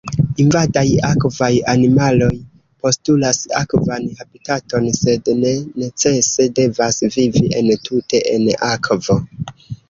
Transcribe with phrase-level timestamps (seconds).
[0.43, 2.29] Invadaj akvaj animaloj
[2.85, 9.21] postulas akvan habitaton, sed ne necese devas vivi entute en akvo.